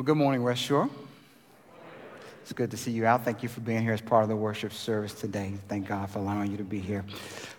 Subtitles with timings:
[0.00, 0.88] Well, good morning, West Shore.
[2.40, 3.22] It's good to see you out.
[3.22, 5.52] Thank you for being here as part of the worship service today.
[5.68, 7.04] Thank God for allowing you to be here.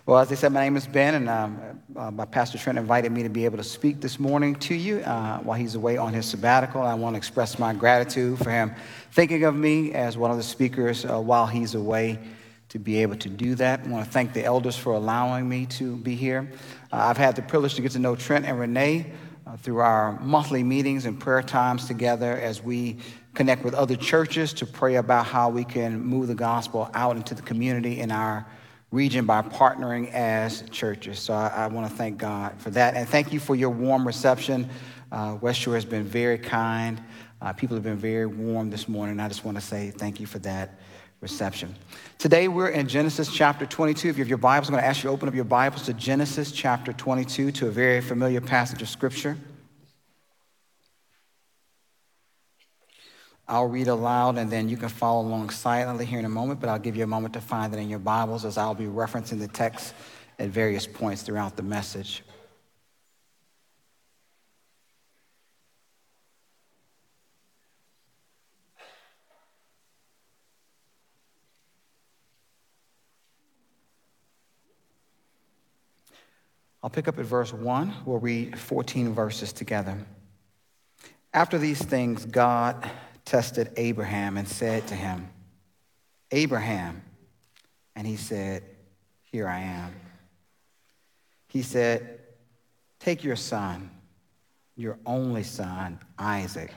[0.06, 3.12] Well, as I said, my name is Ben, and um, uh, my pastor Trent invited
[3.12, 6.12] me to be able to speak this morning to you uh, while he's away on
[6.12, 6.82] his sabbatical.
[6.82, 8.74] I want to express my gratitude for him
[9.12, 12.18] thinking of me as one of the speakers uh, while he's away
[12.70, 13.82] to be able to do that.
[13.84, 16.50] I want to thank the elders for allowing me to be here.
[16.92, 19.12] Uh, I've had the privilege to get to know Trent and Renee
[19.46, 22.96] uh, through our monthly meetings and prayer times together as we
[23.34, 27.34] connect with other churches to pray about how we can move the gospel out into
[27.34, 28.46] the community in our
[28.90, 31.18] region by partnering as churches.
[31.18, 32.94] So I, I want to thank God for that.
[32.94, 34.68] And thank you for your warm reception.
[35.10, 37.02] Uh, West Shore has been very kind.
[37.40, 39.18] Uh, people have been very warm this morning.
[39.18, 40.78] I just want to say thank you for that
[41.22, 41.72] reception.
[42.18, 44.08] Today we're in Genesis chapter 22.
[44.08, 45.82] If you have your Bibles, I'm going to ask you to open up your Bibles
[45.82, 49.38] to Genesis chapter 22 to a very familiar passage of Scripture.
[53.46, 56.68] I'll read aloud and then you can follow along silently here in a moment, but
[56.68, 59.38] I'll give you a moment to find it in your Bibles as I'll be referencing
[59.38, 59.94] the text
[60.40, 62.24] at various points throughout the message.
[76.82, 77.94] I'll pick up at verse 1.
[78.04, 79.98] We'll read 14 verses together.
[81.32, 82.90] After these things, God
[83.24, 85.28] tested Abraham and said to him,
[86.30, 87.02] Abraham.
[87.94, 88.64] And he said,
[89.30, 89.94] Here I am.
[91.48, 92.20] He said,
[92.98, 93.90] Take your son,
[94.76, 96.72] your only son, Isaac,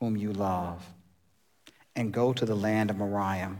[0.00, 0.84] whom you love,
[1.94, 3.56] and go to the land of Moriah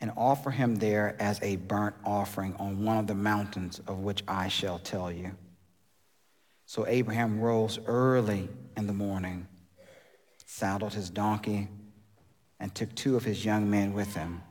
[0.00, 4.22] and offer him there as a burnt offering on one of the mountains of which
[4.28, 5.32] I shall tell you.
[6.66, 9.46] So Abraham rose early in the morning,
[10.44, 11.68] saddled his donkey,
[12.58, 14.42] and took two of his young men with him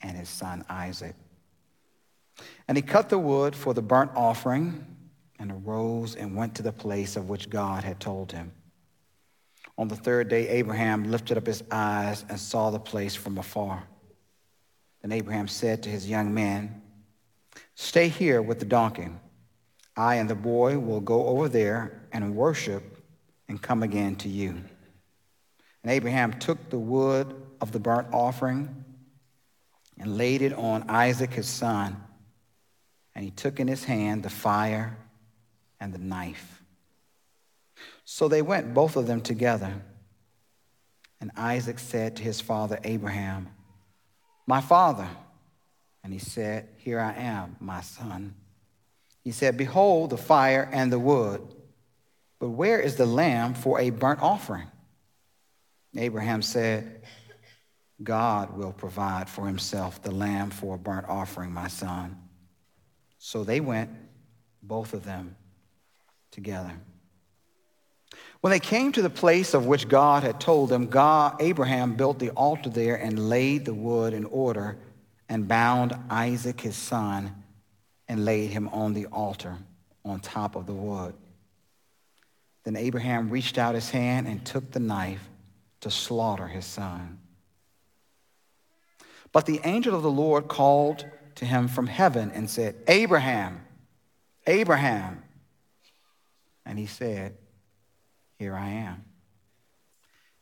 [0.00, 1.14] and his son Isaac.
[2.66, 4.86] And he cut the wood for the burnt offering
[5.38, 8.52] and arose and went to the place of which God had told him.
[9.76, 13.84] On the third day, Abraham lifted up his eyes and saw the place from afar.
[15.04, 16.80] Then Abraham said to his young men,
[17.74, 19.08] Stay here with the donkey.
[19.94, 23.04] I and the boy will go over there and worship
[23.46, 24.52] and come again to you.
[25.82, 28.82] And Abraham took the wood of the burnt offering
[29.98, 32.02] and laid it on Isaac his son.
[33.14, 34.96] And he took in his hand the fire
[35.80, 36.62] and the knife.
[38.06, 39.82] So they went, both of them together.
[41.20, 43.53] And Isaac said to his father Abraham,
[44.46, 45.08] my father.
[46.02, 48.34] And he said, Here I am, my son.
[49.22, 51.40] He said, Behold the fire and the wood,
[52.38, 54.68] but where is the lamb for a burnt offering?
[55.96, 57.02] Abraham said,
[58.02, 62.20] God will provide for himself the lamb for a burnt offering, my son.
[63.18, 63.90] So they went,
[64.62, 65.36] both of them,
[66.30, 66.72] together.
[68.44, 72.18] When they came to the place of which God had told them, God, Abraham built
[72.18, 74.76] the altar there and laid the wood in order
[75.30, 77.34] and bound Isaac his son
[78.06, 79.56] and laid him on the altar
[80.04, 81.14] on top of the wood.
[82.64, 85.26] Then Abraham reached out his hand and took the knife
[85.80, 87.20] to slaughter his son.
[89.32, 91.06] But the angel of the Lord called
[91.36, 93.64] to him from heaven and said, Abraham,
[94.46, 95.22] Abraham.
[96.66, 97.38] And he said,
[98.44, 99.02] here I am.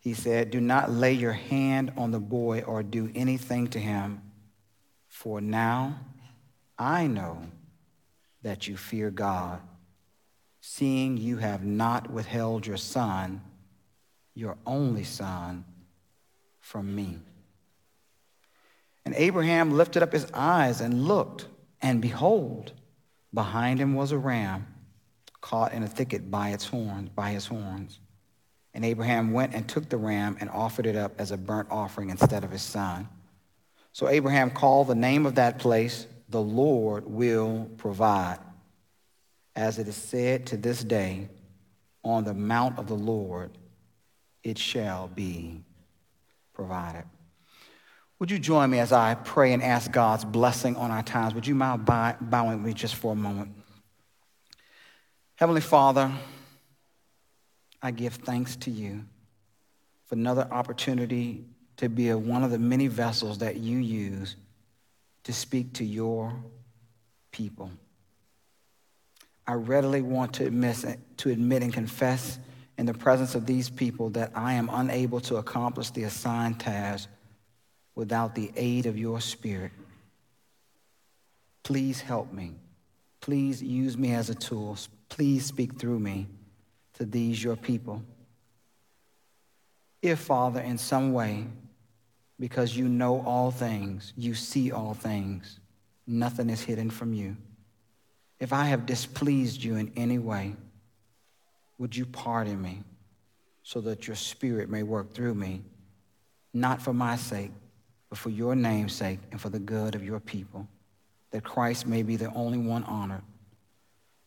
[0.00, 4.20] He said, Do not lay your hand on the boy or do anything to him,
[5.06, 6.00] for now
[6.76, 7.38] I know
[8.42, 9.60] that you fear God,
[10.60, 13.41] seeing you have not withheld your son,
[14.34, 15.64] your only son,
[16.58, 17.20] from me.
[19.04, 21.46] And Abraham lifted up his eyes and looked,
[21.80, 22.72] and behold,
[23.32, 24.72] behind him was a ram
[25.42, 28.00] caught in a thicket by its horns, by his horns.
[28.72, 32.09] And Abraham went and took the ram and offered it up as a burnt offering
[32.09, 33.06] instead of his son.
[33.92, 38.39] So Abraham called the name of that place, the Lord will provide.
[39.54, 41.28] As it is said to this day,
[42.03, 43.50] on the mount of the Lord
[44.42, 45.62] it shall be
[46.54, 47.04] provided.
[48.18, 51.34] Would you join me as I pray and ask God's blessing on our times?
[51.34, 53.53] Would you mind bowing with me just for a moment?
[55.42, 56.09] Heavenly Father,
[57.83, 59.04] I give thanks to you
[60.04, 61.44] for another opportunity
[61.78, 64.36] to be one of the many vessels that you use
[65.24, 66.33] to speak to your
[67.33, 67.72] people.
[69.44, 70.77] I readily want to admit,
[71.16, 72.39] to admit and confess
[72.78, 77.09] in the presence of these people that I am unable to accomplish the assigned task
[77.97, 79.72] without the aid of your Spirit.
[81.65, 82.53] Please help me.
[83.22, 84.77] Please use me as a tool.
[85.09, 86.27] Please speak through me
[86.95, 88.03] to these, your people.
[90.03, 91.47] If, Father, in some way,
[92.39, 95.60] because you know all things, you see all things,
[96.07, 97.36] nothing is hidden from you.
[98.41, 100.57] If I have displeased you in any way,
[101.78, 102.83] would you pardon me
[103.63, 105.63] so that your spirit may work through me,
[106.53, 107.53] not for my sake,
[108.09, 110.66] but for your name's sake and for the good of your people,
[111.32, 113.22] that Christ may be the only one honored.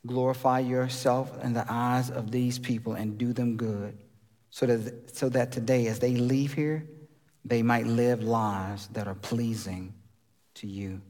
[0.05, 3.97] Glorify yourself in the eyes of these people and do them good,
[4.51, 6.87] so that, so that today, as they leave here,
[7.43, 9.93] they might live lives that are pleasing
[10.55, 11.01] to you.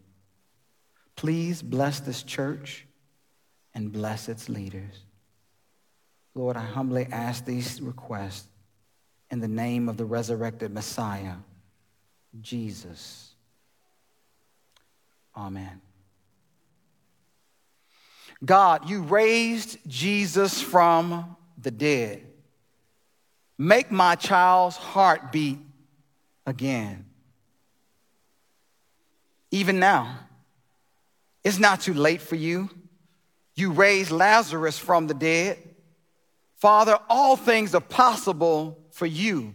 [1.16, 2.86] Please bless this church
[3.74, 5.04] and bless its leaders.
[6.34, 8.48] Lord, I humbly ask these requests
[9.32, 11.36] in the name of the resurrected Messiah,
[12.42, 13.25] Jesus.
[15.36, 15.82] Amen.
[18.44, 22.26] God, you raised Jesus from the dead.
[23.58, 25.60] Make my child's heart beat
[26.46, 27.06] again.
[29.52, 30.20] Even now,
[31.44, 32.70] it's not too late for you.
[33.56, 35.58] You raised Lazarus from the dead.
[36.58, 39.54] Father, all things are possible for you.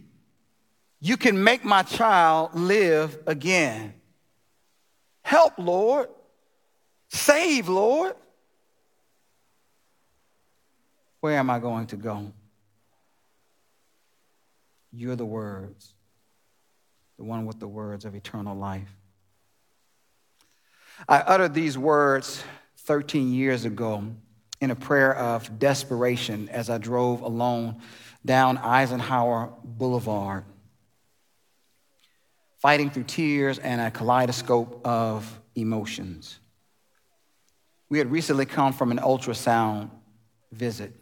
[0.99, 3.93] You can make my child live again.
[5.21, 6.09] Help, Lord.
[7.09, 8.15] Save, Lord.
[11.19, 12.31] Where am I going to go?
[14.91, 15.93] You're the words,
[17.17, 18.89] the one with the words of eternal life.
[21.07, 22.43] I uttered these words
[22.79, 24.03] 13 years ago
[24.59, 27.81] in a prayer of desperation as I drove alone
[28.25, 30.43] down Eisenhower Boulevard,
[32.61, 36.39] fighting through tears and a kaleidoscope of emotions.
[37.89, 39.89] We had recently come from an ultrasound
[40.51, 40.93] visit,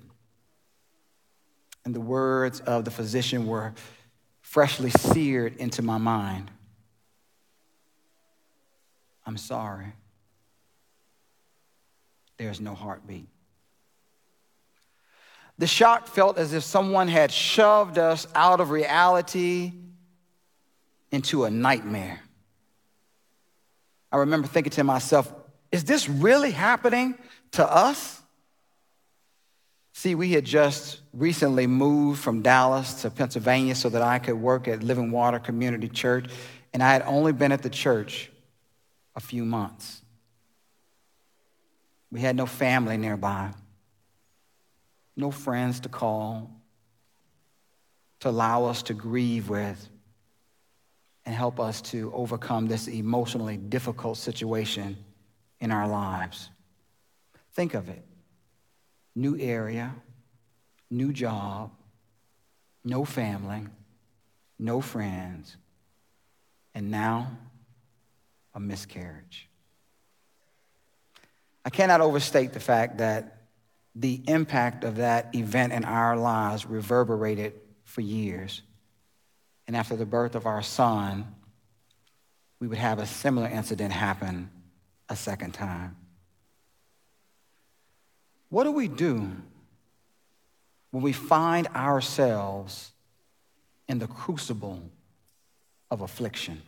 [1.85, 3.73] and the words of the physician were
[4.41, 6.49] freshly seared into my mind.
[9.25, 9.93] I'm sorry.
[12.37, 13.27] There's no heartbeat.
[15.57, 19.73] The shock felt as if someone had shoved us out of reality
[21.11, 22.19] into a nightmare.
[24.11, 25.31] I remember thinking to myself,
[25.71, 27.15] is this really happening
[27.51, 28.21] to us?
[29.93, 34.67] See, we had just recently moved from Dallas to Pennsylvania so that I could work
[34.67, 36.29] at Living Water Community Church,
[36.73, 38.31] and I had only been at the church
[39.15, 40.01] a few months.
[42.11, 43.51] We had no family nearby,
[45.15, 46.49] no friends to call,
[48.21, 49.89] to allow us to grieve with,
[51.29, 54.97] and help us to overcome this emotionally difficult situation
[55.59, 56.49] in our lives.
[57.53, 58.03] Think of it
[59.15, 59.93] new area,
[60.89, 61.69] new job,
[62.83, 63.67] no family,
[64.57, 65.55] no friends,
[66.73, 67.29] and now
[68.55, 69.47] a miscarriage.
[71.63, 73.43] I cannot overstate the fact that
[73.93, 77.53] the impact of that event in our lives reverberated
[77.83, 78.63] for years.
[79.69, 81.35] And after the birth of our son,
[82.59, 84.49] we would have a similar incident happen
[85.09, 85.95] a second time.
[88.49, 89.31] What do we do
[90.89, 92.93] when we find ourselves
[93.87, 94.81] in the crucible
[95.91, 96.63] of affliction?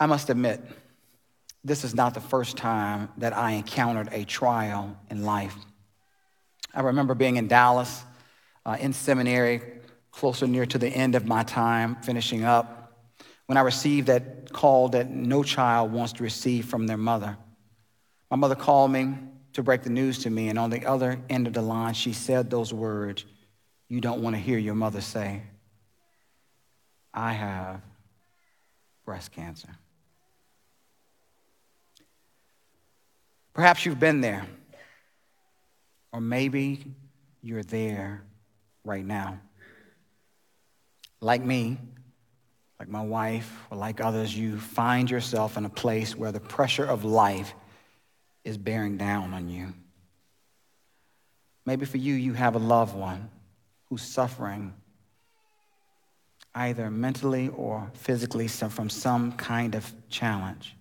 [0.00, 0.62] I must admit,
[1.62, 5.54] this is not the first time that I encountered a trial in life.
[6.72, 8.02] I remember being in Dallas
[8.66, 9.62] uh, in seminary,
[10.10, 12.92] closer near to the end of my time finishing up,
[13.46, 17.36] when I received that call that no child wants to receive from their mother.
[18.28, 19.14] My mother called me
[19.52, 22.12] to break the news to me, and on the other end of the line, she
[22.12, 23.24] said those words
[23.88, 25.42] you don't want to hear your mother say
[27.14, 27.80] I have
[29.04, 29.68] breast cancer.
[33.54, 34.44] Perhaps you've been there,
[36.12, 36.84] or maybe
[37.40, 38.24] you're there
[38.86, 39.40] right now.
[41.20, 41.78] Like me,
[42.78, 46.84] like my wife, or like others, you find yourself in a place where the pressure
[46.84, 47.54] of life
[48.44, 49.74] is bearing down on you.
[51.64, 53.28] Maybe for you, you have a loved one
[53.88, 54.72] who's suffering
[56.54, 60.76] either mentally or physically from some kind of challenge.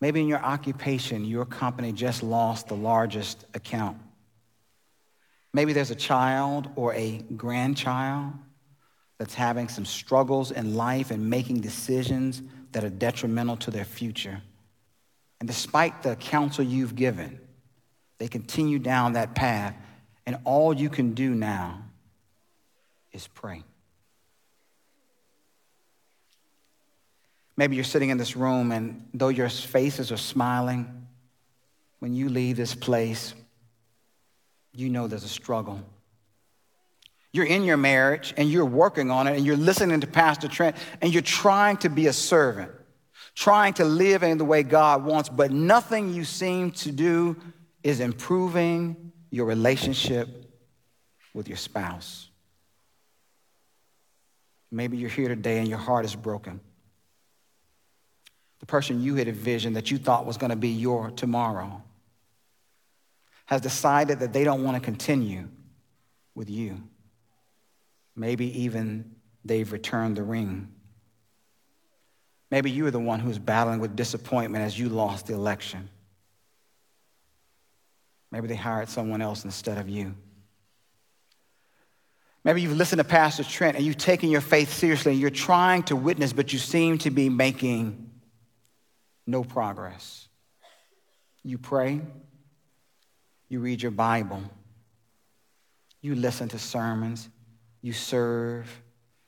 [0.00, 3.98] Maybe in your occupation, your company just lost the largest account.
[5.52, 8.32] Maybe there's a child or a grandchild
[9.18, 12.40] that's having some struggles in life and making decisions
[12.72, 14.40] that are detrimental to their future.
[15.40, 17.40] And despite the counsel you've given,
[18.18, 19.74] they continue down that path,
[20.26, 21.82] and all you can do now
[23.12, 23.64] is pray.
[27.56, 31.06] Maybe you're sitting in this room, and though your faces are smiling,
[31.98, 33.34] when you leave this place,
[34.72, 35.80] you know there's a struggle.
[37.32, 40.76] You're in your marriage and you're working on it and you're listening to Pastor Trent
[41.00, 42.72] and you're trying to be a servant,
[43.34, 47.36] trying to live in the way God wants, but nothing you seem to do
[47.82, 50.28] is improving your relationship
[51.32, 52.28] with your spouse.
[54.72, 56.60] Maybe you're here today and your heart is broken.
[58.58, 61.82] The person you had envisioned that you thought was going to be your tomorrow
[63.50, 65.48] has decided that they don't want to continue
[66.36, 66.80] with you.
[68.14, 70.68] Maybe even they've returned the ring.
[72.48, 75.88] Maybe you are the one who's battling with disappointment as you lost the election.
[78.30, 80.14] Maybe they hired someone else instead of you.
[82.44, 85.82] Maybe you've listened to Pastor Trent and you've taken your faith seriously and you're trying
[85.84, 88.10] to witness, but you seem to be making
[89.26, 90.28] no progress.
[91.42, 92.00] You pray,
[93.50, 94.42] you read your Bible,
[96.00, 97.28] you listen to sermons,
[97.82, 98.66] you serve,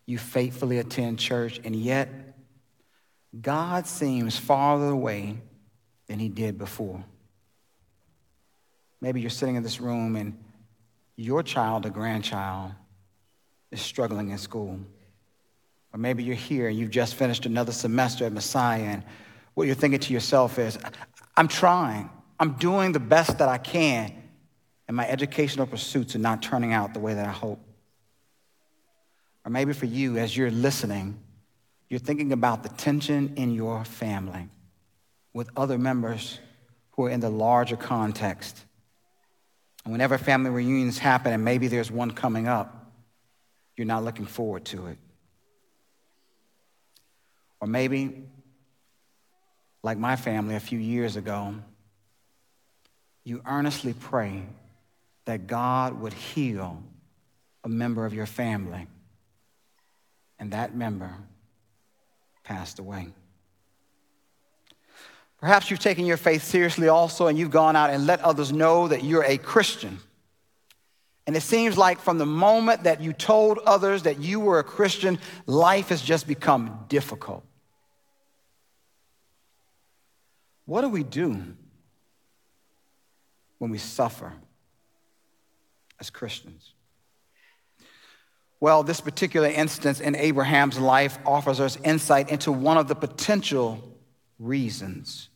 [0.07, 2.09] you faithfully attend church, and yet
[3.39, 5.37] God seems farther away
[6.07, 7.05] than he did before.
[9.01, 10.39] Maybe you're sitting in this room and
[11.17, 12.73] your child or grandchild
[13.71, 14.79] is struggling in school.
[15.93, 19.03] Or maybe you're here and you've just finished another semester at Messiah, and
[19.55, 20.79] what you're thinking to yourself is,
[21.37, 22.09] I'm trying,
[22.43, 24.13] I'm doing the best that I can,
[24.89, 27.61] and my educational pursuits are not turning out the way that I hope.
[29.45, 31.21] Or maybe for you, as you're listening,
[31.89, 34.49] you're thinking about the tension in your family
[35.33, 36.41] with other members
[36.97, 38.65] who are in the larger context.
[39.85, 42.93] And whenever family reunions happen, and maybe there's one coming up,
[43.77, 44.99] you're not looking forward to it.
[47.61, 48.25] Or maybe,
[49.85, 51.55] like my family a few years ago,
[53.25, 54.43] you earnestly pray
[55.25, 56.83] that God would heal
[57.65, 58.87] a member of your family
[60.39, 61.15] and that member
[62.43, 63.09] passed away.
[65.39, 68.89] Perhaps you've taken your faith seriously also, and you've gone out and let others know
[68.89, 69.99] that you're a Christian.
[71.27, 74.65] And it seems like from the moment that you told others that you were a
[74.65, 77.45] Christian, life has just become difficult.
[80.65, 81.57] What do we do
[83.63, 84.33] when we suffer
[86.01, 86.73] as Christians?
[88.59, 93.81] Well, this particular instance in Abraham's life offers us insight into one of the potential
[94.41, 95.29] reasons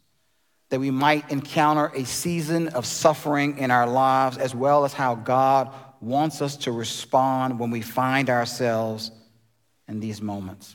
[0.71, 5.14] that we might encounter a season of suffering in our lives, as well as how
[5.14, 9.12] God wants us to respond when we find ourselves
[9.87, 10.75] in these moments.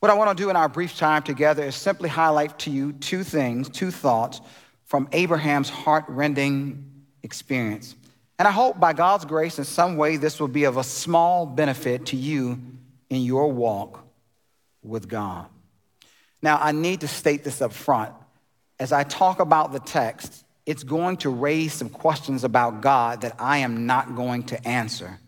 [0.00, 2.92] What I want to do in our brief time together is simply highlight to you
[2.92, 4.42] two things, two thoughts
[4.96, 6.82] from Abraham's heart-rending
[7.22, 7.94] experience.
[8.38, 11.44] And I hope by God's grace, in some way, this will be of a small
[11.44, 12.58] benefit to you
[13.10, 14.02] in your walk
[14.82, 15.48] with God.
[16.40, 18.14] Now, I need to state this up front.
[18.80, 23.36] As I talk about the text, it's going to raise some questions about God that
[23.38, 25.18] I am not going to answer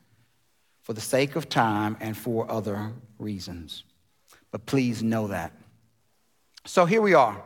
[0.81, 3.85] for the sake of time and for other reasons.
[4.51, 5.53] But please know that.
[6.65, 7.43] So here we are.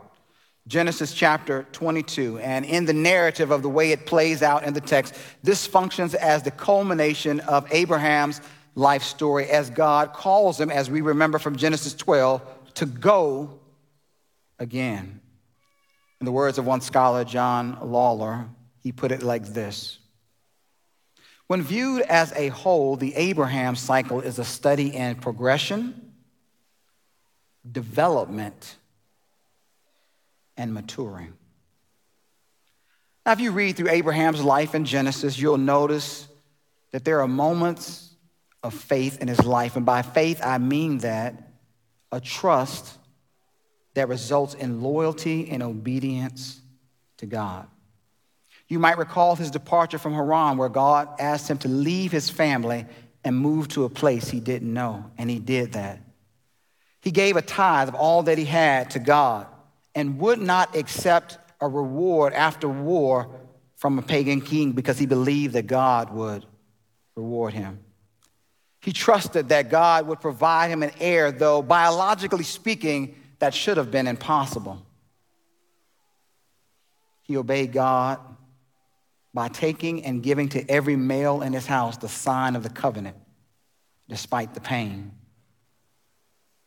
[0.68, 2.38] Genesis chapter 22.
[2.38, 6.14] And in the narrative of the way it plays out in the text, this functions
[6.14, 8.40] as the culmination of Abraham's
[8.74, 12.42] life story as God calls him, as we remember from Genesis 12,
[12.74, 13.60] to go
[14.58, 15.20] again.
[16.20, 18.46] In the words of one scholar, John Lawler,
[18.80, 19.98] he put it like this
[21.48, 26.12] When viewed as a whole, the Abraham cycle is a study in progression,
[27.70, 28.76] development,
[30.62, 31.32] and maturing.
[33.26, 36.28] Now, if you read through Abraham's life in Genesis, you'll notice
[36.92, 38.14] that there are moments
[38.62, 39.74] of faith in his life.
[39.74, 41.34] And by faith, I mean that
[42.12, 42.96] a trust
[43.94, 46.60] that results in loyalty and obedience
[47.16, 47.66] to God.
[48.68, 52.86] You might recall his departure from Haran, where God asked him to leave his family
[53.24, 56.00] and move to a place he didn't know, and he did that.
[57.00, 59.48] He gave a tithe of all that he had to God
[59.94, 63.30] and would not accept a reward after war
[63.76, 66.46] from a pagan king because he believed that God would
[67.14, 67.80] reward him.
[68.80, 73.90] He trusted that God would provide him an heir, though biologically speaking, that should have
[73.90, 74.84] been impossible.
[77.22, 78.18] He obeyed God
[79.32, 83.16] by taking and giving to every male in his house the sign of the covenant,
[84.08, 85.12] despite the pain.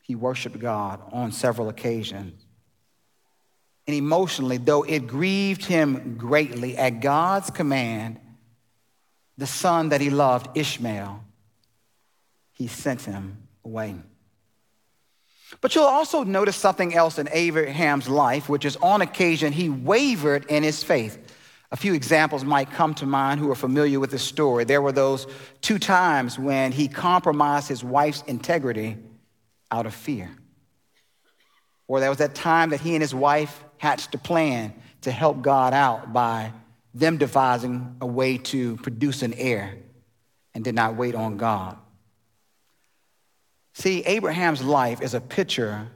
[0.02, 2.45] He worshiped God on several occasions.
[3.88, 8.20] And emotionally, though it grieved him greatly, at God's command,
[9.38, 11.24] the son that he loved, Ishmael,
[12.54, 13.96] he sent him away.
[15.62, 20.46] But you'll also notice something else in Abraham's life, which is on occasion he wavered
[20.46, 21.20] in his faith.
[21.72, 24.64] A few examples might come to mind who are familiar with the story.
[24.64, 25.28] There were those
[25.62, 28.98] two times when he compromised his wife's integrity
[29.70, 30.32] out of fear.
[31.88, 35.42] Or there was that time that he and his wife hatched a plan to help
[35.42, 36.52] God out by
[36.94, 39.78] them devising a way to produce an heir
[40.54, 41.78] and did not wait on God.
[43.74, 45.88] See, Abraham's life is a picture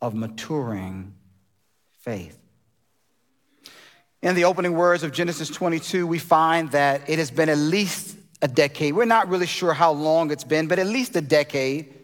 [0.00, 1.14] of maturing
[2.00, 2.38] faith.
[4.22, 8.16] In the opening words of Genesis 22, we find that it has been at least
[8.40, 8.94] a decade.
[8.94, 11.94] We're not really sure how long it's been, but at least a decade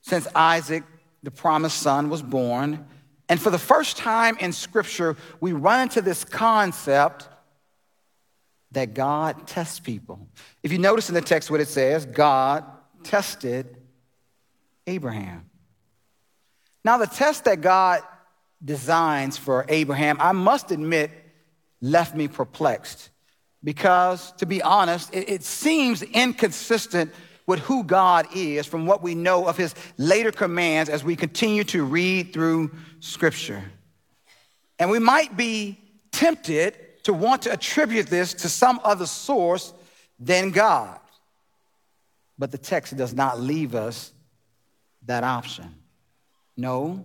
[0.00, 0.82] since Isaac,
[1.22, 2.86] the promised son, was born.
[3.30, 7.28] And for the first time in Scripture, we run into this concept
[8.72, 10.28] that God tests people.
[10.64, 12.64] If you notice in the text what it says, God
[13.04, 13.76] tested
[14.88, 15.48] Abraham.
[16.84, 18.02] Now, the test that God
[18.64, 21.12] designs for Abraham, I must admit,
[21.80, 23.10] left me perplexed.
[23.62, 27.12] Because, to be honest, it, it, seems inconsistent
[27.46, 31.64] with who God is from what we know of his later commands as we continue
[31.64, 32.70] to read through
[33.00, 33.62] Scripture.
[34.78, 35.78] And we might be
[36.12, 39.72] tempted to want to attribute this to some other source
[40.18, 40.98] than God.
[42.38, 44.12] But the text does not leave us
[45.06, 45.74] that option.
[46.56, 47.04] No,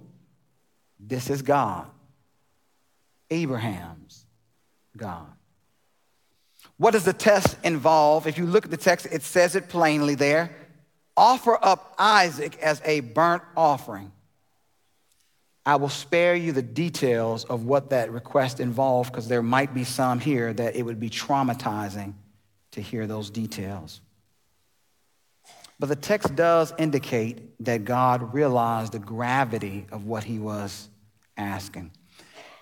[0.99, 1.87] this is God,
[3.29, 4.25] Abraham's
[4.95, 5.27] God.
[6.77, 8.27] What does the test involve?
[8.27, 10.55] If you look at the text, it says it plainly there.
[11.15, 14.11] Offer up Isaac as a burnt offering.
[15.65, 19.83] I will spare you the details of what that request involved because there might be
[19.83, 22.13] some here that it would be traumatizing
[22.71, 24.01] to hear those details.
[25.79, 30.87] But the text does indicate that God realized the gravity of what he was
[31.35, 31.91] asking.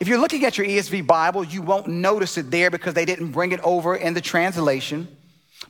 [0.04, 3.32] If you're looking at your ESV Bible, you won't notice it there because they didn't
[3.32, 5.08] bring it over in the translation.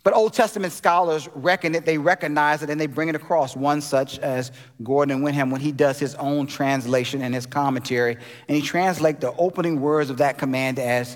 [0.02, 3.56] But Old Testament scholars reckon it, they recognize it, and they bring it across.
[3.56, 8.18] One such as Gordon Wenham when he does his own translation and his commentary,
[8.48, 11.16] and he translates the opening words of that command as,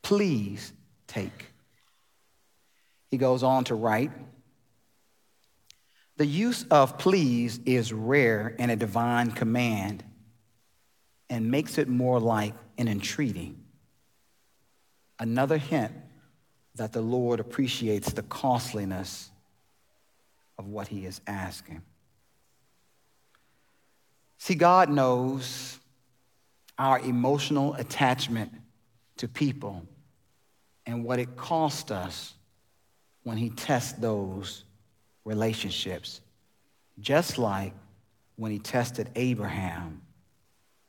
[0.00, 0.72] please
[1.06, 1.52] take.
[3.10, 4.10] He goes on to write,
[6.16, 10.02] the use of please is rare in a divine command
[11.30, 13.54] and makes it more like an entreaty.
[15.18, 15.92] Another hint
[16.74, 19.30] that the Lord appreciates the costliness
[20.58, 21.82] of what he is asking.
[24.38, 25.78] See, God knows
[26.78, 28.52] our emotional attachment
[29.16, 29.86] to people
[30.86, 32.34] and what it costs us
[33.22, 34.64] when he tests those
[35.24, 36.20] relationships,
[37.00, 37.72] just like
[38.36, 40.02] when he tested Abraham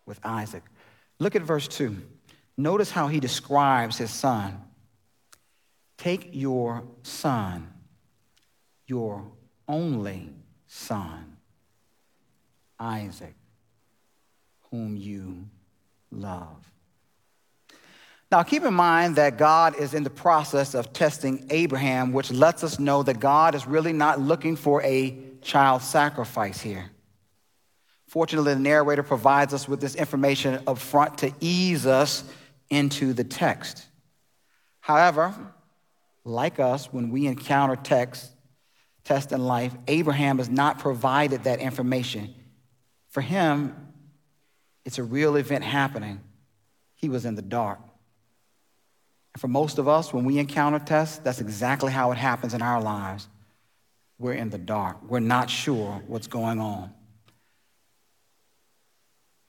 [0.06, 0.63] with Isaac.
[1.20, 1.96] Look at verse 2.
[2.58, 4.62] Notice how he describes his son.
[5.98, 7.72] Take your son,
[8.88, 9.26] your
[9.68, 10.30] only
[10.68, 11.38] son,
[12.80, 13.36] Isaac,
[14.72, 15.48] whom you
[16.12, 16.72] love.
[18.32, 22.63] Now, keep in mind that God is in the process of testing Abraham, which lets
[22.63, 26.91] us know that God is really not looking for a child sacrifice here.
[28.15, 32.23] Fortunately, the narrator provides us with this information up front to ease us
[32.69, 33.86] into the text.
[34.80, 35.36] However,
[36.23, 38.32] like us, when we encounter text,
[39.04, 42.34] test in life, Abraham has not provided that information.
[43.10, 43.75] For him,
[44.86, 46.21] it's a real event happening.
[46.93, 47.80] He was in the dark.
[49.34, 52.62] And for most of us, when we encounter tests, that's exactly how it happens in
[52.62, 53.28] our lives.
[54.17, 56.93] We're in the dark, we're not sure what's going on.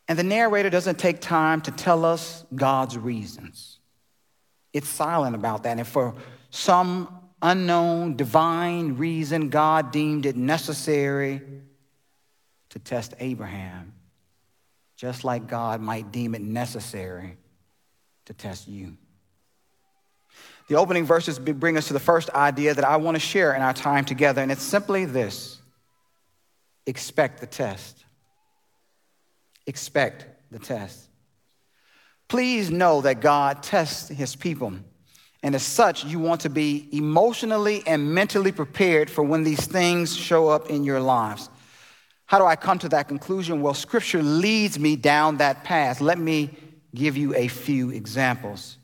[0.09, 3.81] And the narrator doesn't take time to tell us God's reasons.
[4.73, 5.79] It's silent about that.
[5.79, 6.15] And for
[6.51, 7.09] some
[7.43, 11.43] unknown divine reason, God deemed it necessary
[12.71, 13.95] to test Abraham,
[14.97, 17.37] just like God might deem it necessary
[18.27, 18.97] to test you.
[20.69, 23.63] The opening verses bring us to the first idea that I want to share in
[23.63, 25.61] our time together, and it's simply this
[26.87, 28.06] expect the test.
[29.67, 31.09] Expect the test.
[32.29, 34.75] Please know that God tests his people.
[35.43, 40.17] And as such, you want to be emotionally and mentally prepared for when these things
[40.17, 41.49] show up in your lives.
[42.27, 43.63] How do I come to that conclusion?
[43.63, 46.01] Well, scripture leads me down that path.
[46.01, 46.51] Let me
[46.95, 48.79] give you a few examples.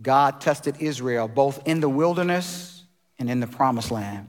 [0.00, 2.84] God tested Israel both in the wilderness
[3.18, 4.28] and in the promised land.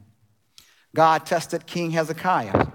[0.93, 2.67] God tested King Hezekiah.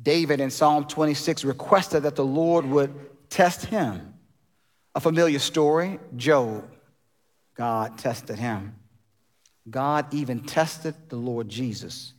[0.00, 2.94] David in Psalm 26 requested that the Lord would
[3.30, 4.14] test him.
[4.94, 6.68] A familiar story, Job.
[7.54, 8.74] God tested him.
[9.68, 12.12] God even tested the Lord Jesus.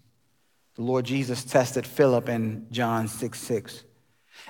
[0.75, 3.83] The Lord Jesus tested Philip in John 6 6.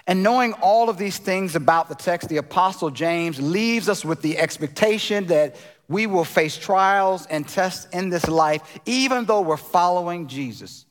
[0.08, 4.22] And knowing all of these things about the text, the Apostle James leaves us with
[4.22, 5.56] the expectation that
[5.88, 10.85] we will face trials and tests in this life, even though we're following Jesus.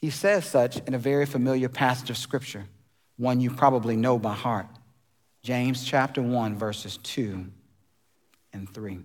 [0.00, 2.66] He says such in a very familiar passage of Scripture,
[3.16, 4.66] one you probably know by heart
[5.42, 7.46] James chapter 1, verses 2
[8.52, 8.98] and 3.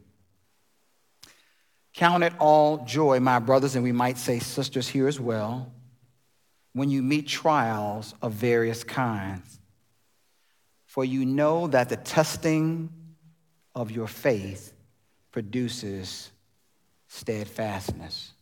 [1.93, 5.71] Count it all joy, my brothers, and we might say sisters here as well
[6.73, 9.59] when you meet trials of various kinds.
[10.85, 12.89] For you know that the testing
[13.75, 14.73] of your faith
[15.31, 16.31] produces
[17.07, 18.33] steadfastness.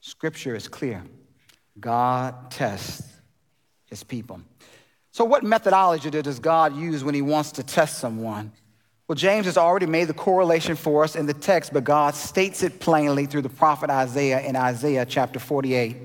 [0.00, 1.02] Scripture is clear
[1.80, 3.02] God tests
[3.86, 4.40] his people.
[5.12, 8.52] So, what methodology does God use when he wants to test someone?
[9.08, 12.62] Well, James has already made the correlation for us in the text, but God states
[12.62, 15.96] it plainly through the prophet Isaiah in Isaiah chapter 48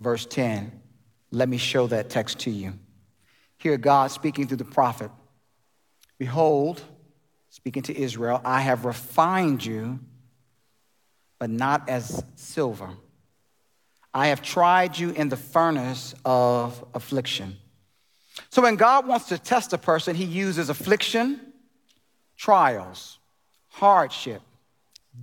[0.00, 0.72] verse 10.
[1.30, 2.74] Let me show that text to you.
[3.58, 5.10] Here, God speaking through the prophet
[6.18, 6.82] Behold,
[7.50, 10.00] speaking to Israel, I have refined you,
[11.38, 12.90] but not as silver.
[14.12, 17.56] I have tried you in the furnace of affliction.
[18.50, 21.40] So, when God wants to test a person, he uses affliction,
[22.36, 23.18] trials,
[23.68, 24.42] hardship,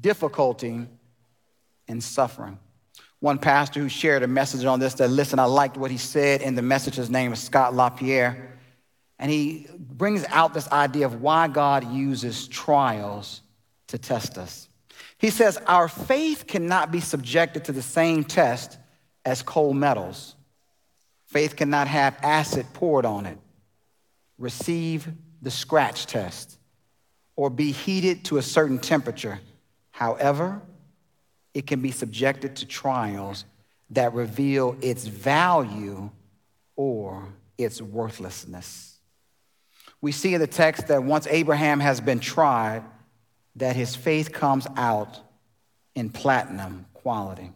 [0.02, 0.88] difficulty,
[1.88, 2.60] and suffering
[3.26, 6.44] one pastor who shared a message on this that, listen, I liked what he said
[6.44, 6.94] in the message.
[6.96, 8.58] His name is Scott LaPierre.
[9.18, 13.42] And he brings out this idea of why God uses trials
[13.88, 14.68] to test us.
[15.18, 18.78] He says, Our faith cannot be subjected to the same test
[19.24, 20.36] as cold metals.
[21.26, 23.38] Faith cannot have acid poured on it,
[24.38, 25.08] receive
[25.42, 26.58] the scratch test,
[27.36, 29.40] or be heated to a certain temperature.
[29.92, 30.62] However,
[31.54, 33.46] it can be subjected to trials
[33.92, 36.10] that reveal its value
[36.76, 38.98] or its worthlessness.
[40.02, 42.84] We see in the text that once Abraham has been tried,
[43.58, 45.20] that his faith comes out
[45.96, 47.52] in platinum quality.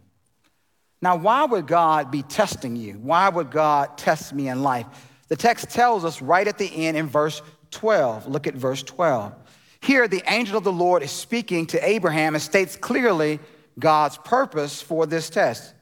[1.01, 2.93] Now, why would God be testing you?
[2.93, 4.85] Why would God test me in life?
[5.29, 8.27] The text tells us right at the end in verse 12.
[8.27, 9.33] Look at verse 12.
[9.81, 13.39] Here, the angel of the Lord is speaking to Abraham and states clearly
[13.77, 15.73] God's purpose for this test.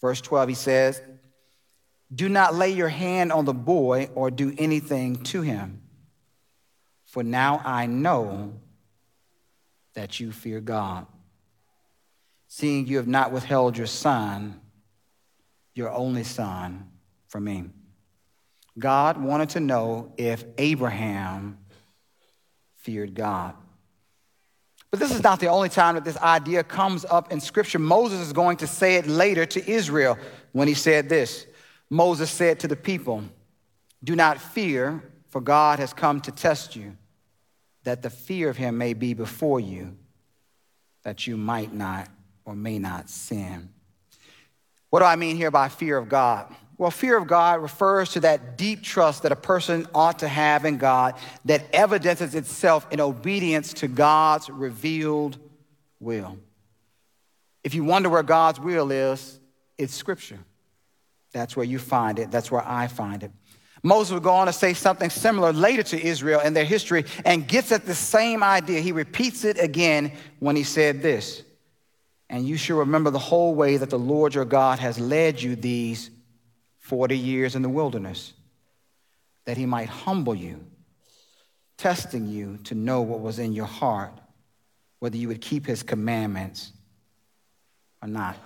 [0.00, 1.00] Verse 12, he says,
[2.12, 5.82] Do not lay your hand on the boy or do anything to him,
[7.06, 8.54] for now I know
[9.94, 11.06] that you fear God,
[12.48, 14.60] seeing you have not withheld your son,
[15.74, 16.90] your only son,
[17.28, 17.64] from me.
[18.78, 21.58] God wanted to know if Abraham
[22.76, 23.54] feared God.
[24.90, 27.80] But this is not the only time that this idea comes up in Scripture.
[27.80, 30.16] Moses is going to say it later to Israel
[30.52, 31.46] when he said this.
[31.90, 33.24] Moses said to the people,
[34.04, 36.96] Do not fear, for God has come to test you,
[37.84, 39.96] that the fear of him may be before you,
[41.02, 42.08] that you might not
[42.44, 43.68] or may not sin.
[44.90, 46.54] What do I mean here by fear of God?
[46.76, 50.64] Well, fear of God refers to that deep trust that a person ought to have
[50.64, 55.38] in God that evidences itself in obedience to God's revealed
[56.00, 56.36] will.
[57.62, 59.38] If you wonder where God's will is,
[59.78, 60.40] it's Scripture.
[61.32, 63.30] That's where you find it, that's where I find it.
[63.84, 67.46] Moses would go on to say something similar later to Israel in their history and
[67.46, 68.80] gets at the same idea.
[68.80, 71.42] He repeats it again when he said this
[72.30, 75.54] And you shall remember the whole way that the Lord your God has led you
[75.54, 76.10] these
[76.78, 78.32] 40 years in the wilderness,
[79.44, 80.64] that he might humble you,
[81.76, 84.18] testing you to know what was in your heart,
[84.98, 86.72] whether you would keep his commandments
[88.00, 88.38] or not.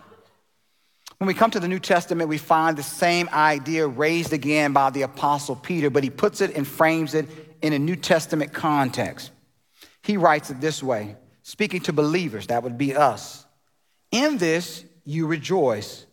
[1.19, 4.91] When we come to the New Testament, we find the same idea raised again by
[4.91, 7.27] the Apostle Peter, but he puts it and frames it
[7.61, 9.33] in a New Testament context.
[10.03, 13.45] He writes it this way speaking to believers, that would be us.
[14.13, 16.07] In this you rejoice,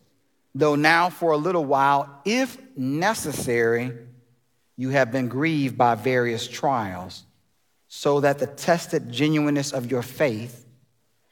[0.54, 3.92] though now for a little while, if necessary,
[4.76, 7.24] you have been grieved by various trials,
[7.86, 10.66] so that the tested genuineness of your faith,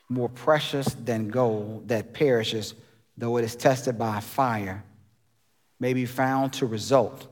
[0.09, 2.75] more precious than gold that perishes,
[3.17, 4.85] though it is tested by fire,
[5.81, 7.27] may be found to result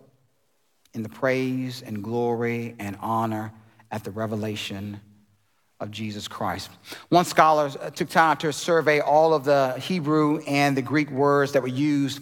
[0.94, 3.52] in the praise and glory and honor
[3.90, 5.00] at the revelation
[5.80, 6.70] of Jesus Christ.
[7.08, 11.52] One scholar uh, took time to survey all of the Hebrew and the Greek words
[11.52, 12.20] that were used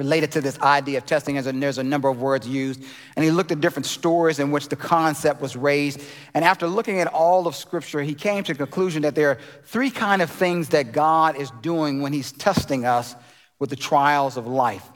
[0.00, 2.82] related to this idea of testing, and there's a number of words used.
[3.16, 6.00] And he looked at different stories in which the concept was raised.
[6.32, 9.38] And after looking at all of Scripture, he came to the conclusion that there are
[9.64, 13.14] three kind of things that God is doing when he's testing us
[13.58, 14.88] with the trials of life.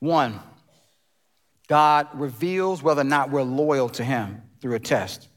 [0.00, 0.40] One,
[1.68, 5.28] God reveals whether or not we're loyal to him through a test.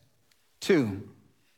[0.62, 1.04] Two,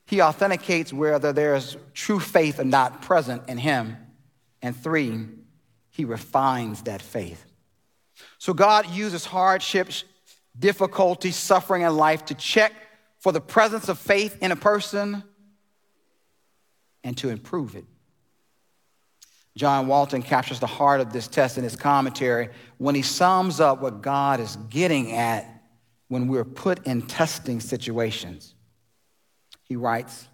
[0.07, 3.95] he authenticates whether there's true faith or not present in him.
[4.63, 5.27] And three,
[5.91, 7.45] he refines that faith.
[8.37, 10.03] So God uses hardships,
[10.57, 12.73] difficulty, suffering in life to check
[13.19, 15.23] for the presence of faith in a person
[17.03, 17.85] and to improve it.
[19.57, 23.81] John Walton captures the heart of this test in his commentary when he sums up
[23.81, 25.45] what God is getting at
[26.07, 28.55] when we're put in testing situations.
[29.63, 30.27] He writes,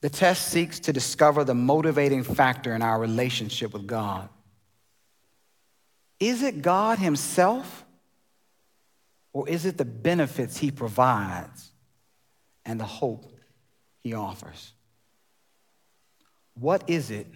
[0.00, 4.28] the test seeks to discover the motivating factor in our relationship with God.
[6.18, 7.84] Is it God Himself?
[9.32, 11.70] Or is it the benefits He provides
[12.64, 13.30] and the hope
[13.98, 14.72] He offers?
[16.54, 17.26] What is it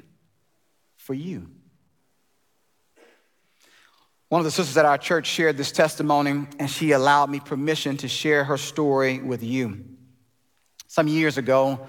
[0.97, 1.51] for you?
[4.31, 7.97] One of the sisters at our church shared this testimony, and she allowed me permission
[7.99, 9.85] to share her story with you.
[10.87, 11.87] Some years ago,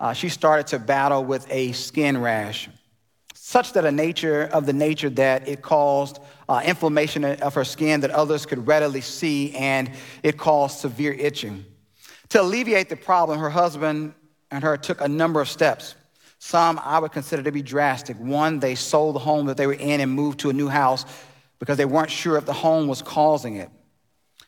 [0.00, 2.68] uh, she started to battle with a skin rash
[3.54, 8.00] such that a nature of the nature that it caused uh, inflammation of her skin
[8.00, 9.92] that others could readily see, and
[10.24, 11.64] it caused severe itching.
[12.30, 14.12] To alleviate the problem, her husband
[14.50, 15.94] and her took a number of steps.
[16.40, 18.18] Some I would consider to be drastic.
[18.18, 21.06] One, they sold the home that they were in and moved to a new house
[21.60, 23.70] because they weren't sure if the home was causing it.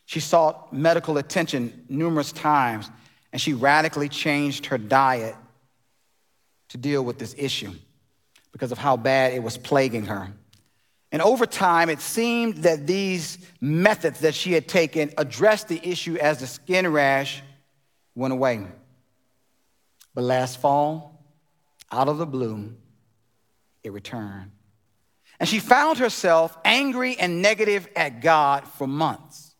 [0.07, 2.91] She sought medical attention numerous times,
[3.33, 5.37] and she radically changed her diet
[6.71, 7.73] to deal with this issue
[8.57, 10.33] because of how bad it was plaguing her.
[11.13, 16.17] And over time, it seemed that these methods that she had taken addressed the issue
[16.17, 17.43] as the skin rash
[18.15, 18.67] went away.
[20.15, 21.23] But last fall,
[21.93, 22.75] out of the blue,
[23.85, 24.53] it returned.
[25.39, 29.55] And she found herself angry and negative at God for months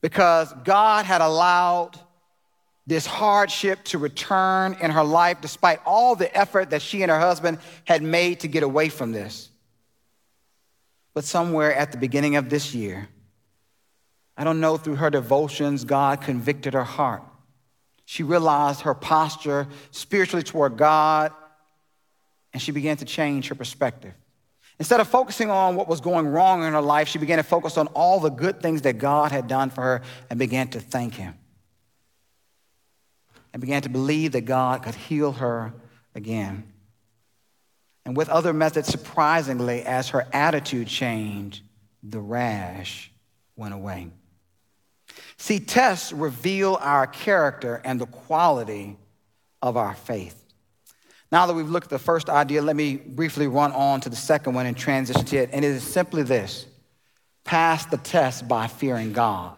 [0.00, 1.96] because God had allowed
[2.88, 7.20] this hardship to return in her life despite all the effort that she and her
[7.20, 9.50] husband had made to get away from this.
[11.12, 13.08] But somewhere at the beginning of this year,
[14.38, 17.22] I don't know, through her devotions, God convicted her heart.
[18.06, 21.30] She realized her posture spiritually toward God,
[22.54, 24.14] and she began to change her perspective.
[24.78, 27.76] Instead of focusing on what was going wrong in her life, she began to focus
[27.76, 31.12] on all the good things that God had done for her and began to thank
[31.14, 31.34] Him
[33.52, 35.72] and began to believe that God could heal her
[36.14, 36.72] again.
[38.04, 41.62] And with other methods, surprisingly, as her attitude changed,
[42.02, 43.10] the rash
[43.56, 44.08] went away.
[45.36, 48.96] See, tests reveal our character and the quality
[49.62, 50.42] of our faith.
[51.30, 54.16] Now that we've looked at the first idea, let me briefly run on to the
[54.16, 55.50] second one and transition to it.
[55.52, 56.66] And it is simply this
[57.44, 59.56] pass the test by fearing God.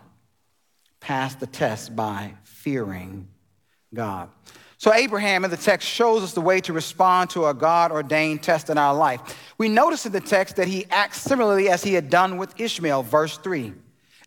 [0.99, 3.29] Pass the test by fearing
[3.93, 4.31] God.
[4.79, 8.43] So, Abraham in the text shows us the way to respond to a God ordained
[8.43, 9.53] test in our life.
[9.59, 13.03] We notice in the text that he acts similarly as he had done with Ishmael,
[13.03, 13.75] verse 3.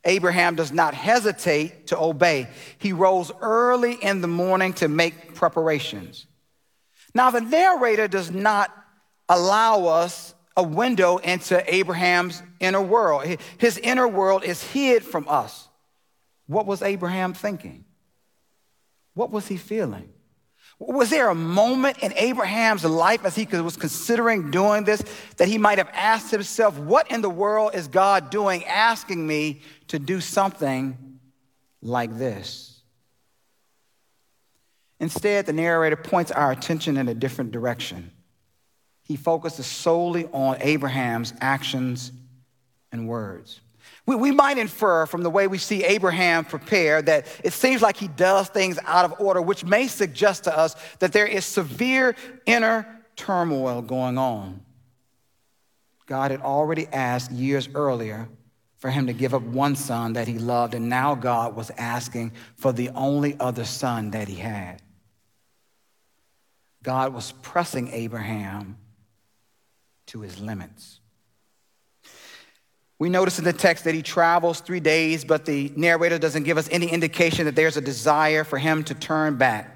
[0.05, 2.47] Abraham does not hesitate to obey.
[2.77, 6.27] He rose early in the morning to make preparations.
[7.15, 8.71] Now, the narrator does not
[9.29, 13.25] allow us a window into Abraham's inner world.
[13.57, 15.67] His inner world is hid from us.
[16.47, 17.82] What was Abraham thinking?
[19.13, 20.09] What was he feeling?
[20.79, 25.03] Was there a moment in Abraham's life as he was considering doing this
[25.37, 29.61] that he might have asked himself, What in the world is God doing asking me
[29.89, 31.19] to do something
[31.81, 32.81] like this?
[34.99, 38.11] Instead, the narrator points our attention in a different direction.
[39.03, 42.11] He focuses solely on Abraham's actions
[42.91, 43.59] and words.
[44.05, 47.97] We, we might infer from the way we see Abraham prepare that it seems like
[47.97, 52.15] he does things out of order, which may suggest to us that there is severe
[52.45, 54.61] inner turmoil going on.
[56.05, 58.27] God had already asked years earlier
[58.75, 62.33] for him to give up one son that he loved, and now God was asking
[62.57, 64.81] for the only other son that he had.
[66.83, 68.77] God was pressing Abraham
[70.07, 70.99] to his limits.
[72.99, 76.57] We notice in the text that he travels three days, but the narrator doesn't give
[76.57, 79.69] us any indication that there's a desire for him to turn back.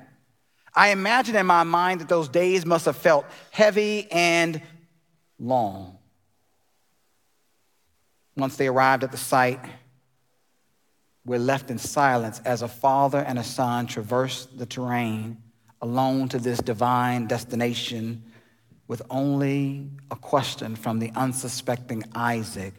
[0.73, 4.62] I imagine in my mind that those days must have felt heavy and
[5.39, 5.97] long.
[8.36, 9.60] Once they arrived at the site,
[11.25, 15.41] we're left in silence as a father and a son traverse the terrain
[15.82, 18.23] alone to this divine destination
[18.88, 22.73] with only a question from the unsuspecting Isaac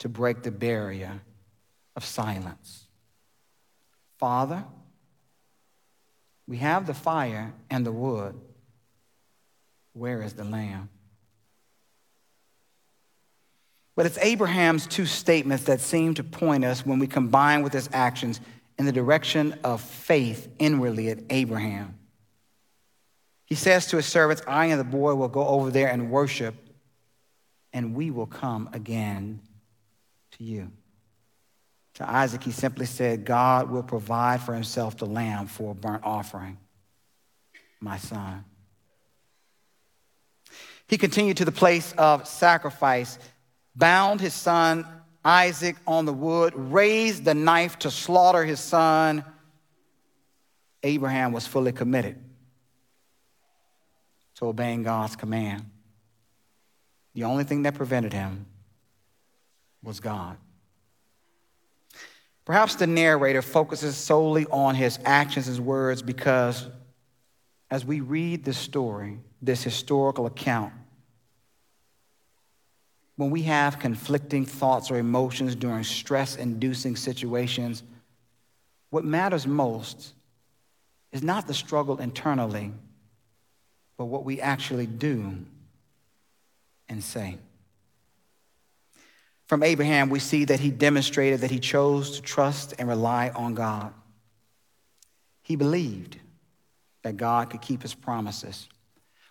[0.00, 1.20] to break the barrier
[1.94, 2.86] of silence.
[4.18, 4.64] Father,
[6.46, 8.38] we have the fire and the wood.
[9.92, 10.88] Where is the lamb?
[13.94, 17.88] But it's Abraham's two statements that seem to point us, when we combine with his
[17.92, 18.40] actions,
[18.78, 21.98] in the direction of faith inwardly at Abraham.
[23.44, 26.54] He says to his servants, I and the boy will go over there and worship,
[27.74, 29.40] and we will come again
[30.40, 30.72] to you.
[31.94, 36.02] To Isaac, he simply said, God will provide for himself the lamb for a burnt
[36.02, 36.56] offering,
[37.78, 38.44] my son.
[40.88, 43.18] He continued to the place of sacrifice,
[43.76, 44.86] bound his son
[45.22, 49.22] Isaac on the wood, raised the knife to slaughter his son.
[50.82, 52.16] Abraham was fully committed
[54.36, 55.66] to obeying God's command.
[57.12, 58.46] The only thing that prevented him
[59.82, 60.36] was God.
[62.44, 66.66] Perhaps the narrator focuses solely on his actions and words because
[67.70, 70.72] as we read this story, this historical account,
[73.16, 77.82] when we have conflicting thoughts or emotions during stress inducing situations,
[78.88, 80.14] what matters most
[81.12, 82.72] is not the struggle internally
[84.00, 85.44] but what we actually do
[86.88, 87.36] and say.
[89.50, 93.56] From Abraham, we see that he demonstrated that he chose to trust and rely on
[93.56, 93.92] God.
[95.42, 96.18] He believed
[97.02, 98.68] that God could keep his promises.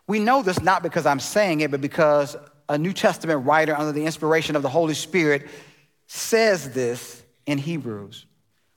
[0.07, 2.35] We know this not because I'm saying it, but because
[2.67, 5.47] a New Testament writer, under the inspiration of the Holy Spirit,
[6.07, 8.25] says this in Hebrews.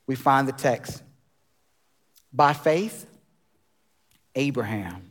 [0.06, 1.02] We find the text
[2.32, 3.04] By faith,
[4.36, 5.10] Abraham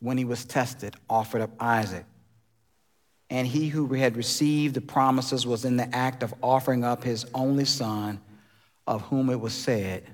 [0.00, 2.04] when he was tested, offered up Isaac.
[3.30, 7.24] And he who had received the promises was in the act of offering up his
[7.32, 8.20] only son,
[8.88, 10.04] of whom it was said,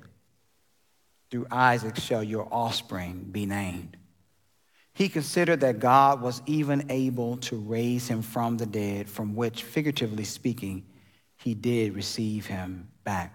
[1.31, 3.97] Through Isaac shall your offspring be named.
[4.93, 9.63] He considered that God was even able to raise him from the dead, from which,
[9.63, 10.85] figuratively speaking,
[11.39, 13.35] he did receive him back.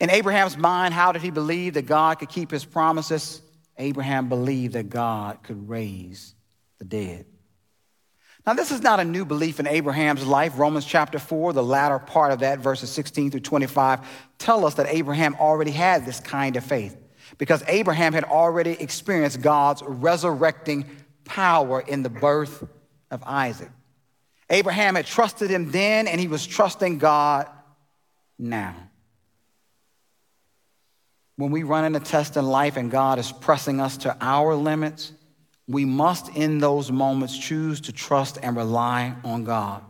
[0.00, 3.42] In Abraham's mind, how did he believe that God could keep his promises?
[3.78, 6.34] Abraham believed that God could raise
[6.78, 7.26] the dead.
[8.46, 10.56] Now, this is not a new belief in Abraham's life.
[10.56, 14.00] Romans chapter 4, the latter part of that, verses 16 through 25,
[14.38, 16.96] tell us that Abraham already had this kind of faith
[17.38, 20.88] because Abraham had already experienced God's resurrecting
[21.24, 22.64] power in the birth
[23.10, 23.70] of Isaac.
[24.48, 27.48] Abraham had trusted him then, and he was trusting God
[28.38, 28.76] now.
[31.34, 35.10] When we run into test in life and God is pressing us to our limits,
[35.68, 39.82] we must in those moments choose to trust and rely on God.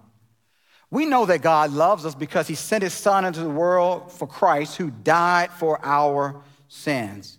[0.90, 4.26] We know that God loves us because he sent his son into the world for
[4.26, 7.38] Christ who died for our sins.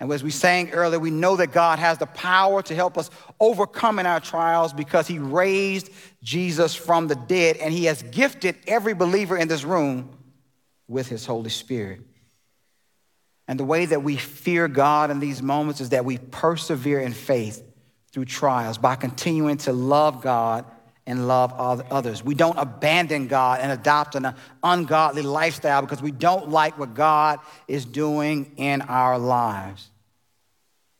[0.00, 3.10] And as we sang earlier, we know that God has the power to help us
[3.40, 5.90] overcome in our trials because he raised
[6.22, 10.10] Jesus from the dead and he has gifted every believer in this room
[10.88, 12.00] with his Holy Spirit.
[13.48, 17.12] And the way that we fear God in these moments is that we persevere in
[17.12, 17.62] faith
[18.16, 20.64] through trials by continuing to love God
[21.06, 22.24] and love others.
[22.24, 27.40] We don't abandon God and adopt an ungodly lifestyle because we don't like what God
[27.68, 29.90] is doing in our lives.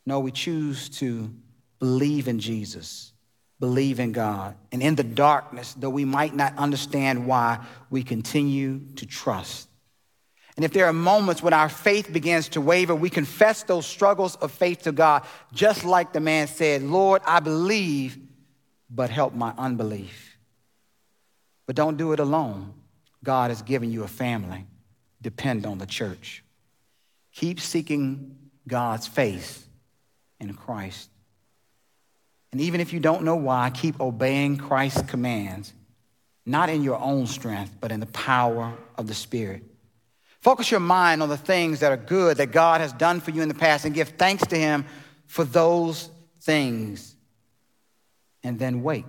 [0.04, 1.32] No, we choose to
[1.78, 3.14] believe in Jesus,
[3.60, 4.54] believe in God.
[4.70, 9.70] And in the darkness, though we might not understand why, we continue to trust
[10.56, 14.36] and if there are moments when our faith begins to waver, we confess those struggles
[14.36, 18.16] of faith to God, just like the man said, Lord, I believe,
[18.88, 20.38] but help my unbelief.
[21.66, 22.72] But don't do it alone.
[23.22, 24.64] God has given you a family,
[25.20, 26.42] depend on the church.
[27.34, 29.62] Keep seeking God's face
[30.40, 31.10] in Christ.
[32.52, 35.74] And even if you don't know why, keep obeying Christ's commands,
[36.46, 39.62] not in your own strength, but in the power of the Spirit.
[40.40, 43.42] Focus your mind on the things that are good that God has done for you
[43.42, 44.84] in the past and give thanks to Him
[45.26, 46.10] for those
[46.40, 47.16] things.
[48.42, 49.06] And then wait.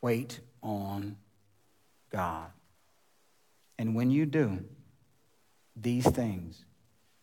[0.00, 1.16] Wait on
[2.10, 2.50] God.
[3.78, 4.64] And when you do
[5.74, 6.64] these things,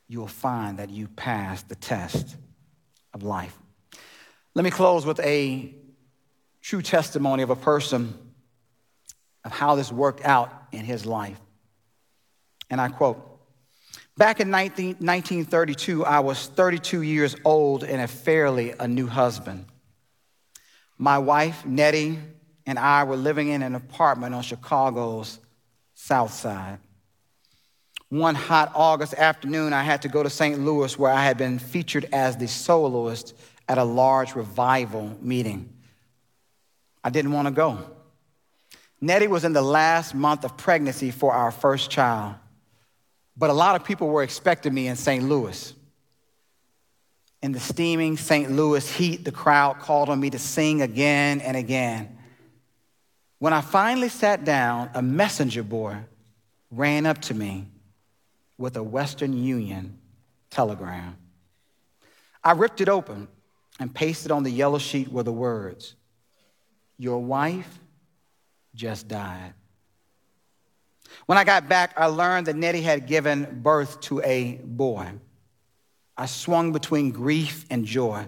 [0.08, 2.36] you'll find that you pass the test
[3.14, 3.58] of life.
[4.56, 5.74] Let me close with a
[6.62, 8.18] true testimony of a person
[9.46, 11.40] of how this worked out in his life.
[12.70, 13.26] And I quote
[14.18, 19.66] Back in 19, 1932, I was 32 years old and a fairly a new husband.
[20.98, 22.20] My wife, Nettie,
[22.66, 25.40] and I were living in an apartment on Chicago's
[25.96, 26.80] south side.
[28.10, 30.60] One hot August afternoon, I had to go to St.
[30.60, 33.34] Louis where I had been featured as the soloist
[33.68, 35.72] at a large revival meeting.
[37.04, 37.80] I didn't want to go.
[39.00, 42.36] Nettie was in the last month of pregnancy for our first child,
[43.40, 45.24] but a lot of people were expecting me in St.
[45.24, 45.74] Louis.
[47.42, 48.52] In the steaming St.
[48.52, 52.18] Louis heat, the crowd called on me to sing again and again.
[53.38, 55.96] When I finally sat down, a messenger boy
[56.70, 57.68] ran up to me
[58.58, 59.98] with a Western Union
[60.50, 61.16] telegram.
[62.44, 63.30] I ripped it open
[63.80, 65.96] and pasted on the yellow sheet were the words
[66.98, 67.80] Your wife
[68.76, 69.54] just died.
[71.26, 75.12] When I got back, I learned that Nettie had given birth to a boy.
[76.18, 78.28] I swung between grief and joy.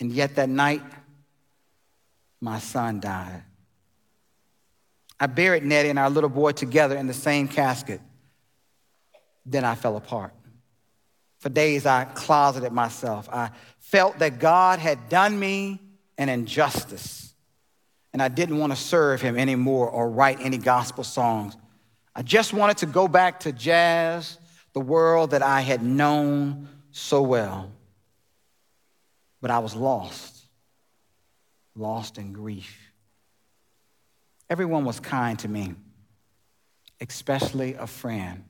[0.00, 0.82] And yet that night,
[2.40, 3.42] my son died.
[5.18, 8.00] I buried Nettie and our little boy together in the same casket.
[9.44, 10.34] Then I fell apart.
[11.38, 13.28] For days, I closeted myself.
[13.30, 15.80] I felt that God had done me
[16.18, 17.25] an injustice,
[18.16, 21.54] and I didn't want to serve Him anymore or write any gospel songs.
[22.14, 24.38] I just wanted to go back to jazz,
[24.72, 27.70] the world that I had known so well.
[29.42, 30.34] But I was lost,
[31.74, 32.90] lost in grief.
[34.48, 35.74] Everyone was kind to me,
[37.02, 38.44] especially a friend,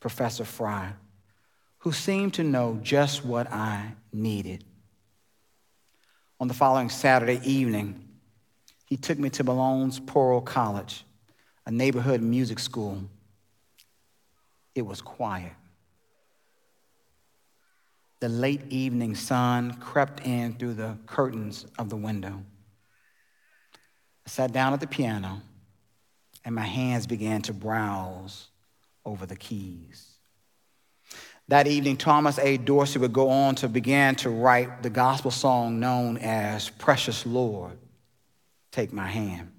[0.00, 0.94] Professor Frye
[1.78, 4.64] who seemed to know just what I needed.
[6.40, 8.05] On the following Saturday evening,
[8.86, 11.04] he took me to Malone's Poro College,
[11.66, 13.02] a neighborhood music school.
[14.74, 15.52] It was quiet.
[18.20, 22.42] The late evening sun crept in through the curtains of the window.
[24.26, 25.42] I sat down at the piano,
[26.44, 28.48] and my hands began to browse
[29.04, 30.12] over the keys.
[31.48, 32.56] That evening, Thomas A.
[32.56, 37.78] Dorsey would go on to begin to write the gospel song known as Precious Lord,
[38.76, 39.50] Take My Hand.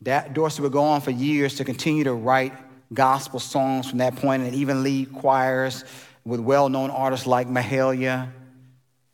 [0.00, 2.52] That Dorsey would go on for years to continue to write
[2.92, 5.84] gospel songs from that point and even lead choirs
[6.24, 8.32] with well known artists like Mahalia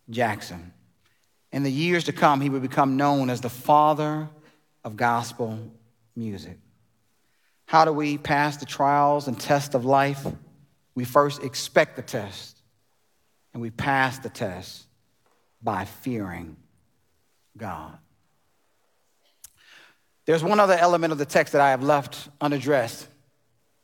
[0.08, 0.72] Jackson.
[1.52, 4.30] In the years to come, he would become known as the father
[4.82, 5.58] of gospel
[6.16, 6.56] music.
[7.66, 10.26] How do we pass the trials and tests of life?
[10.94, 12.62] we first expect the test
[13.52, 14.86] and we pass the test
[15.62, 16.56] by fearing
[17.58, 17.98] God.
[20.26, 23.06] There's one other element of the text that I have left unaddressed.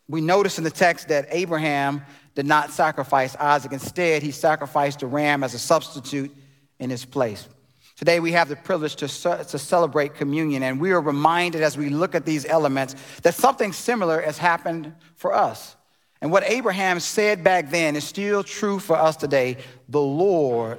[0.09, 2.03] We notice in the text that Abraham
[2.35, 3.73] did not sacrifice Isaac.
[3.73, 6.35] Instead, he sacrificed a ram as a substitute
[6.81, 7.49] in his place.
[7.97, 11.89] Today, we have the privilege to, to celebrate communion, and we are reminded as we
[11.89, 15.77] look at these elements that something similar has happened for us.
[16.21, 19.59] And what Abraham said back then is still true for us today.
[19.89, 20.79] The Lord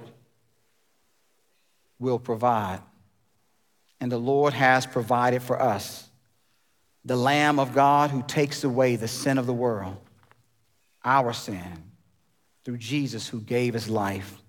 [2.00, 2.82] will provide.
[4.04, 6.10] And the Lord has provided for us
[7.06, 9.96] the Lamb of God who takes away the sin of the world,
[11.06, 11.84] our sin,
[12.66, 14.42] through Jesus who gave his life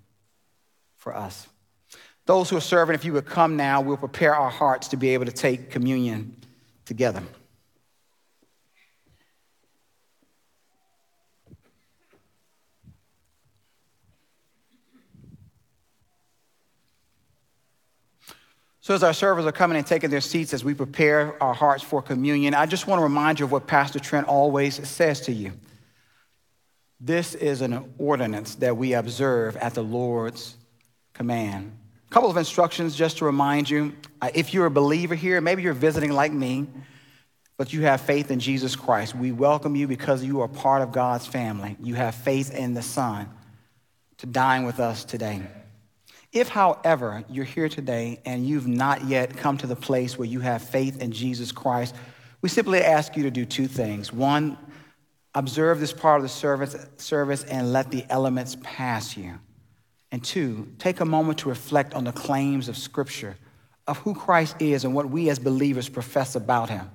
[0.96, 1.46] for us.
[2.26, 5.10] Those who are serving, if you would come now, we'll prepare our hearts to be
[5.10, 6.34] able to take communion
[6.84, 7.22] together.
[18.84, 21.82] So, as our servers are coming and taking their seats as we prepare our hearts
[21.82, 25.32] for communion, I just want to remind you of what Pastor Trent always says to
[25.32, 25.54] you.
[27.00, 30.58] This is an ordinance that we observe at the Lord's
[31.14, 31.74] command.
[32.08, 33.94] A couple of instructions just to remind you.
[34.20, 36.66] Uh, if you're a believer here, maybe you're visiting like me,
[37.56, 39.14] but you have faith in Jesus Christ.
[39.16, 41.78] We welcome you because you are part of God's family.
[41.80, 43.30] You have faith in the Son
[44.18, 45.40] to dine with us today.
[46.34, 50.40] If, however, you're here today and you've not yet come to the place where you
[50.40, 51.94] have faith in Jesus Christ,
[52.42, 54.12] we simply ask you to do two things.
[54.12, 54.58] One,
[55.32, 59.38] observe this part of the service, service and let the elements pass you.
[60.10, 63.36] And two, take a moment to reflect on the claims of Scripture
[63.86, 66.90] of who Christ is and what we as believers profess about him.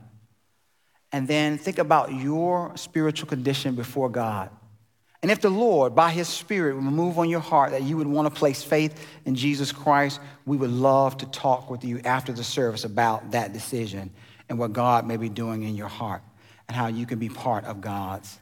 [1.12, 4.50] And then think about your spiritual condition before God.
[5.22, 8.08] And if the Lord, by his Spirit, will move on your heart that you would
[8.08, 12.32] want to place faith in Jesus Christ, we would love to talk with you after
[12.32, 14.12] the service about that decision
[14.48, 16.22] and what God may be doing in your heart
[16.68, 18.40] and how you can be part of God's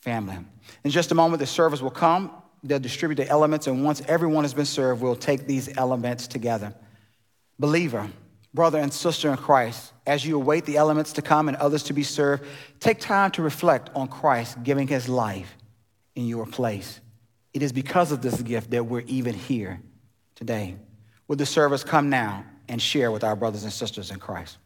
[0.00, 0.38] family.
[0.82, 2.30] In just a moment, the service will come
[2.62, 6.74] they'll distribute the elements, and once everyone has been served, we'll take these elements together.
[7.58, 8.08] Believer,
[8.54, 11.92] brother and sister in Christ, as you await the elements to come and others to
[11.92, 12.44] be served,
[12.80, 15.56] take time to reflect on Christ giving his life
[16.14, 17.00] in your place.
[17.52, 19.80] It is because of this gift that we're even here
[20.34, 20.76] today.
[21.28, 24.58] Would the service come now and share with our brothers and sisters in Christ?